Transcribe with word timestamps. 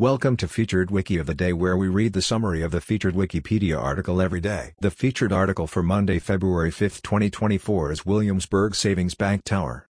Welcome 0.00 0.36
to 0.38 0.48
Featured 0.48 0.90
Wiki 0.90 1.18
of 1.18 1.26
the 1.26 1.36
Day 1.36 1.52
where 1.52 1.76
we 1.76 1.86
read 1.86 2.14
the 2.14 2.20
summary 2.20 2.62
of 2.62 2.72
the 2.72 2.80
featured 2.80 3.14
Wikipedia 3.14 3.80
article 3.80 4.20
every 4.20 4.40
day. 4.40 4.74
The 4.80 4.90
featured 4.90 5.32
article 5.32 5.68
for 5.68 5.84
Monday, 5.84 6.18
February 6.18 6.72
5, 6.72 7.00
2024 7.00 7.92
is 7.92 8.04
Williamsburgh 8.04 8.74
Savings 8.74 9.14
Bank 9.14 9.44
Tower. 9.44 9.88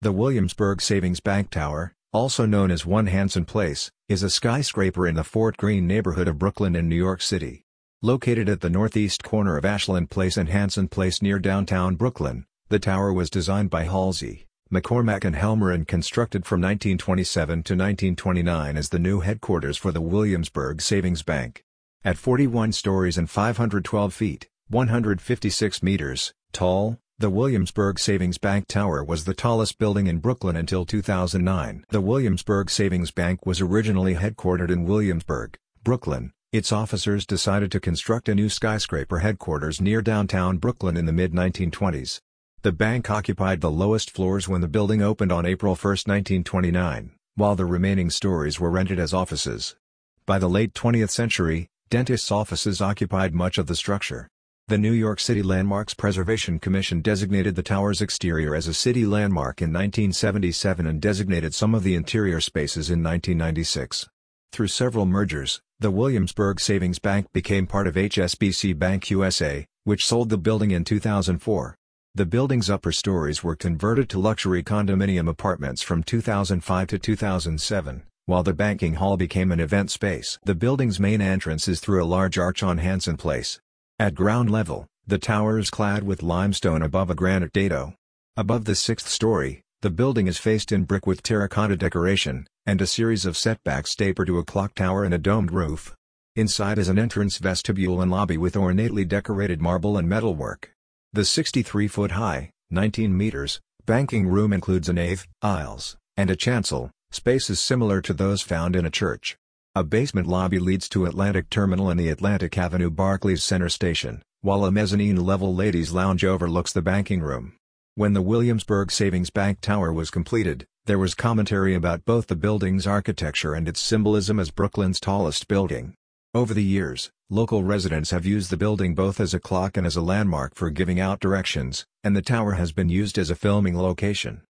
The 0.00 0.10
Williamsburgh 0.10 0.80
Savings 0.80 1.20
Bank 1.20 1.50
Tower, 1.50 1.92
also 2.14 2.46
known 2.46 2.70
as 2.70 2.86
One 2.86 3.08
Hanson 3.08 3.44
Place, 3.44 3.90
is 4.08 4.22
a 4.22 4.30
skyscraper 4.30 5.06
in 5.06 5.16
the 5.16 5.22
Fort 5.22 5.58
Greene 5.58 5.86
neighborhood 5.86 6.26
of 6.26 6.38
Brooklyn 6.38 6.74
in 6.74 6.88
New 6.88 6.96
York 6.96 7.20
City. 7.20 7.66
Located 8.00 8.48
at 8.48 8.62
the 8.62 8.70
northeast 8.70 9.22
corner 9.22 9.58
of 9.58 9.66
Ashland 9.66 10.08
Place 10.08 10.38
and 10.38 10.48
Hanson 10.48 10.88
Place 10.88 11.20
near 11.20 11.38
downtown 11.38 11.96
Brooklyn, 11.96 12.46
the 12.70 12.78
tower 12.78 13.12
was 13.12 13.28
designed 13.28 13.68
by 13.68 13.84
Halsey, 13.84 14.46
McCormack 14.74 15.24
and 15.24 15.36
Helmer 15.36 15.70
and 15.70 15.86
constructed 15.86 16.44
from 16.44 16.60
1927 16.60 17.62
to 17.62 17.74
1929 17.74 18.76
as 18.76 18.88
the 18.88 18.98
new 18.98 19.20
headquarters 19.20 19.76
for 19.76 19.92
the 19.92 20.00
Williamsburgh 20.00 20.82
Savings 20.82 21.22
Bank. 21.22 21.64
At 22.04 22.18
41 22.18 22.72
stories 22.72 23.16
and 23.16 23.30
512 23.30 24.12
feet, 24.12 24.48
156 24.68 25.82
meters, 25.82 26.34
tall, 26.52 26.98
the 27.18 27.30
Williamsburgh 27.30 28.00
Savings 28.00 28.38
Bank 28.38 28.66
Tower 28.66 29.04
was 29.04 29.24
the 29.24 29.34
tallest 29.34 29.78
building 29.78 30.08
in 30.08 30.18
Brooklyn 30.18 30.56
until 30.56 30.84
2009. 30.84 31.84
The 31.90 32.00
Williamsburgh 32.00 32.68
Savings 32.68 33.12
Bank 33.12 33.46
was 33.46 33.60
originally 33.60 34.16
headquartered 34.16 34.70
in 34.70 34.84
Williamsburg, 34.84 35.56
Brooklyn. 35.84 36.32
Its 36.52 36.72
officers 36.72 37.24
decided 37.24 37.70
to 37.70 37.80
construct 37.80 38.28
a 38.28 38.34
new 38.34 38.48
skyscraper 38.48 39.20
headquarters 39.20 39.80
near 39.80 40.02
downtown 40.02 40.58
Brooklyn 40.58 40.96
in 40.96 41.06
the 41.06 41.12
mid-1920s. 41.12 42.18
The 42.64 42.72
bank 42.72 43.10
occupied 43.10 43.60
the 43.60 43.70
lowest 43.70 44.10
floors 44.10 44.48
when 44.48 44.62
the 44.62 44.68
building 44.68 45.02
opened 45.02 45.30
on 45.30 45.44
April 45.44 45.74
1, 45.74 45.90
1929, 46.06 47.12
while 47.34 47.54
the 47.54 47.66
remaining 47.66 48.08
stories 48.08 48.58
were 48.58 48.70
rented 48.70 48.98
as 48.98 49.12
offices. 49.12 49.76
By 50.24 50.38
the 50.38 50.48
late 50.48 50.72
20th 50.72 51.10
century, 51.10 51.68
dentists' 51.90 52.32
offices 52.32 52.80
occupied 52.80 53.34
much 53.34 53.58
of 53.58 53.66
the 53.66 53.76
structure. 53.76 54.28
The 54.68 54.78
New 54.78 54.92
York 54.92 55.20
City 55.20 55.42
Landmarks 55.42 55.92
Preservation 55.92 56.58
Commission 56.58 57.02
designated 57.02 57.54
the 57.54 57.62
tower's 57.62 58.00
exterior 58.00 58.54
as 58.54 58.66
a 58.66 58.72
city 58.72 59.04
landmark 59.04 59.60
in 59.60 59.68
1977 59.68 60.86
and 60.86 61.02
designated 61.02 61.52
some 61.52 61.74
of 61.74 61.82
the 61.82 61.94
interior 61.94 62.40
spaces 62.40 62.88
in 62.88 63.02
1996. 63.02 64.08
Through 64.52 64.68
several 64.68 65.04
mergers, 65.04 65.60
the 65.80 65.90
Williamsburgh 65.90 66.58
Savings 66.58 66.98
Bank 66.98 67.26
became 67.34 67.66
part 67.66 67.86
of 67.86 67.96
HSBC 67.96 68.78
Bank 68.78 69.10
USA, 69.10 69.66
which 69.84 70.06
sold 70.06 70.30
the 70.30 70.38
building 70.38 70.70
in 70.70 70.82
2004. 70.82 71.76
The 72.16 72.24
building's 72.24 72.70
upper 72.70 72.92
stories 72.92 73.42
were 73.42 73.56
converted 73.56 74.08
to 74.10 74.20
luxury 74.20 74.62
condominium 74.62 75.28
apartments 75.28 75.82
from 75.82 76.04
2005 76.04 76.86
to 76.86 76.96
2007, 76.96 78.04
while 78.26 78.44
the 78.44 78.54
banking 78.54 78.94
hall 78.94 79.16
became 79.16 79.50
an 79.50 79.58
event 79.58 79.90
space. 79.90 80.38
The 80.44 80.54
building's 80.54 81.00
main 81.00 81.20
entrance 81.20 81.66
is 81.66 81.80
through 81.80 82.04
a 82.04 82.06
large 82.06 82.38
arch 82.38 82.62
on 82.62 82.78
Hanson 82.78 83.16
Place. 83.16 83.58
At 83.98 84.14
ground 84.14 84.48
level, 84.48 84.86
the 85.04 85.18
tower 85.18 85.58
is 85.58 85.70
clad 85.70 86.04
with 86.04 86.22
limestone 86.22 86.82
above 86.82 87.10
a 87.10 87.16
granite 87.16 87.52
dado. 87.52 87.96
Above 88.36 88.64
the 88.64 88.76
sixth 88.76 89.08
story, 89.08 89.62
the 89.82 89.90
building 89.90 90.28
is 90.28 90.38
faced 90.38 90.70
in 90.70 90.84
brick 90.84 91.08
with 91.08 91.20
terracotta 91.20 91.76
decoration, 91.76 92.46
and 92.64 92.80
a 92.80 92.86
series 92.86 93.26
of 93.26 93.36
setbacks 93.36 93.96
taper 93.96 94.24
to 94.24 94.38
a 94.38 94.44
clock 94.44 94.76
tower 94.76 95.02
and 95.02 95.14
a 95.14 95.18
domed 95.18 95.50
roof. 95.50 95.96
Inside 96.36 96.78
is 96.78 96.88
an 96.88 96.98
entrance 96.98 97.38
vestibule 97.38 98.00
and 98.00 98.10
lobby 98.12 98.38
with 98.38 98.56
ornately 98.56 99.04
decorated 99.04 99.60
marble 99.60 99.98
and 99.98 100.08
metalwork. 100.08 100.73
The 101.14 101.20
63-foot-high, 101.20 102.50
19 102.72 103.16
meters, 103.16 103.60
banking 103.86 104.26
room 104.26 104.52
includes 104.52 104.88
a 104.88 104.92
nave, 104.92 105.28
aisles, 105.42 105.96
and 106.16 106.28
a 106.28 106.34
chancel, 106.34 106.90
spaces 107.12 107.60
similar 107.60 108.00
to 108.00 108.12
those 108.12 108.42
found 108.42 108.74
in 108.74 108.84
a 108.84 108.90
church. 108.90 109.36
A 109.76 109.84
basement 109.84 110.26
lobby 110.26 110.58
leads 110.58 110.88
to 110.88 111.06
Atlantic 111.06 111.50
Terminal 111.50 111.88
and 111.88 112.00
the 112.00 112.08
Atlantic 112.08 112.58
Avenue 112.58 112.90
Barclays 112.90 113.44
Center 113.44 113.68
Station, 113.68 114.22
while 114.40 114.64
a 114.64 114.72
mezzanine-level 114.72 115.54
ladies' 115.54 115.92
lounge 115.92 116.24
overlooks 116.24 116.72
the 116.72 116.82
banking 116.82 117.20
room. 117.20 117.54
When 117.94 118.14
the 118.14 118.20
Williamsburgh 118.20 118.90
Savings 118.90 119.30
Bank 119.30 119.60
Tower 119.60 119.92
was 119.92 120.10
completed, 120.10 120.66
there 120.86 120.98
was 120.98 121.14
commentary 121.14 121.76
about 121.76 122.04
both 122.04 122.26
the 122.26 122.34
building's 122.34 122.88
architecture 122.88 123.54
and 123.54 123.68
its 123.68 123.78
symbolism 123.78 124.40
as 124.40 124.50
Brooklyn's 124.50 124.98
tallest 124.98 125.46
building. 125.46 125.94
Over 126.34 126.52
the 126.52 126.64
years, 126.64 127.12
local 127.30 127.62
residents 127.62 128.10
have 128.10 128.26
used 128.26 128.50
the 128.50 128.56
building 128.56 128.96
both 128.96 129.20
as 129.20 129.34
a 129.34 129.38
clock 129.38 129.76
and 129.76 129.86
as 129.86 129.94
a 129.94 130.02
landmark 130.02 130.56
for 130.56 130.68
giving 130.68 130.98
out 130.98 131.20
directions, 131.20 131.86
and 132.02 132.16
the 132.16 132.22
tower 132.22 132.54
has 132.54 132.72
been 132.72 132.88
used 132.88 133.18
as 133.18 133.30
a 133.30 133.36
filming 133.36 133.78
location. 133.78 134.42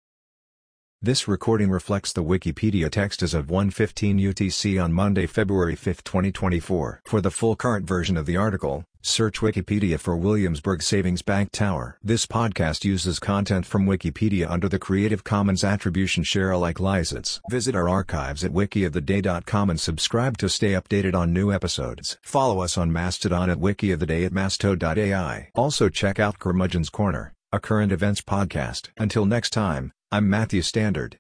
This 1.05 1.29
recording 1.29 1.69
reflects 1.69 2.15
the 2.15 2.25
Wikipedia 2.25 2.91
text 2.91 3.23
as 3.23 3.35
of 3.35 3.51
1:15 3.51 4.19
UTC 4.19 4.83
on 4.83 4.95
Monday, 4.95 5.27
February 5.27 5.77
5, 5.77 6.03
2024. 6.03 7.03
For 7.05 7.21
the 7.21 7.31
full 7.31 7.57
current 7.57 7.87
version 7.87 8.17
of 8.17 8.25
the 8.25 8.39
article, 8.39 8.87
search 9.03 9.41
Wikipedia 9.41 10.01
for 10.01 10.17
Williamsburgh 10.17 10.81
Savings 10.81 11.21
Bank 11.21 11.51
Tower. 11.53 11.99
This 12.03 12.25
podcast 12.25 12.87
uses 12.87 13.19
content 13.19 13.67
from 13.67 13.85
Wikipedia 13.85 14.51
under 14.51 14.67
the 14.67 14.79
Creative 14.79 15.23
Commons 15.23 15.63
Attribution 15.63 16.25
Share 16.25 16.53
Alike 16.53 16.81
license. 16.81 17.43
Visit 17.51 17.75
our 17.75 17.87
archives 17.87 18.43
at 18.43 18.53
wikioftheday.com 18.53 19.69
and 19.69 19.79
subscribe 19.79 20.39
to 20.39 20.49
stay 20.49 20.73
updated 20.73 21.15
on 21.15 21.35
new 21.35 21.53
episodes. 21.53 22.17
Follow 22.23 22.61
us 22.61 22.79
on 22.79 22.91
Mastodon 22.91 23.51
at 23.51 23.59
wikioftheday 23.59 24.25
at 24.25 24.33
masto.ai. 24.33 25.51
Also 25.55 25.91
check 25.91 26.19
out 26.19 26.39
Curmudgeon's 26.39 26.89
Corner, 26.89 27.35
a 27.53 27.61
current 27.61 27.93
events 27.93 28.23
podcast. 28.23 28.89
Until 28.97 29.27
next 29.27 29.51
time, 29.51 29.93
I'm 30.15 30.31
Matthew 30.31 30.63
Standard. 30.63 31.13